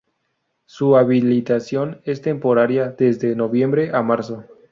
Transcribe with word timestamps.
Su 0.65 0.97
habilitación 0.97 2.01
es 2.05 2.23
temporaria 2.23 2.87
desde 2.89 3.35
noviembre 3.35 3.91
a 3.93 4.01
marzo. 4.01 4.45